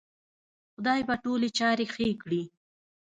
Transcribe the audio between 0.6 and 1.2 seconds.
خدای به